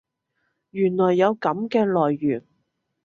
[0.71, 2.43] 原來有噉嘅來源